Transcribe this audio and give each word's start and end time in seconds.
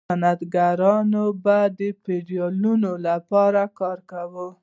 صنعتکارانو 0.09 1.23
به 1.43 1.57
د 1.77 1.79
فیوډالانو 2.03 2.91
لپاره 3.07 3.61
کار 3.79 3.97
کاوه. 4.11 4.47